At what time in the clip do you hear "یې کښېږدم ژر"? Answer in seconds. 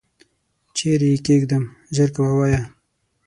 1.13-2.09